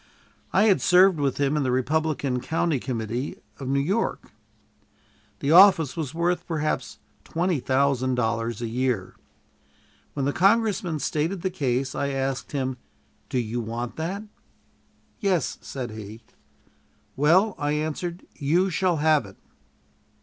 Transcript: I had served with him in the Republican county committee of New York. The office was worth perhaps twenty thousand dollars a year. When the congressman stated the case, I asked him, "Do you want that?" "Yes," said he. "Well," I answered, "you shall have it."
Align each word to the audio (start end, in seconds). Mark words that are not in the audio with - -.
I 0.51 0.63
had 0.63 0.81
served 0.81 1.19
with 1.19 1.37
him 1.37 1.55
in 1.55 1.61
the 1.61 1.69
Republican 1.69 2.39
county 2.41 2.79
committee 2.79 3.37
of 3.59 3.67
New 3.67 3.79
York. 3.79 4.31
The 5.41 5.51
office 5.51 5.95
was 5.95 6.11
worth 6.11 6.47
perhaps 6.47 6.97
twenty 7.23 7.59
thousand 7.59 8.15
dollars 8.15 8.63
a 8.63 8.67
year. 8.67 9.13
When 10.13 10.25
the 10.25 10.33
congressman 10.33 10.97
stated 10.97 11.43
the 11.43 11.51
case, 11.51 11.93
I 11.93 12.07
asked 12.09 12.51
him, 12.51 12.77
"Do 13.29 13.37
you 13.37 13.61
want 13.61 13.95
that?" 13.97 14.23
"Yes," 15.19 15.59
said 15.61 15.91
he. 15.91 16.23
"Well," 17.15 17.53
I 17.59 17.73
answered, 17.73 18.25
"you 18.33 18.71
shall 18.71 18.97
have 18.97 19.27
it." 19.27 19.37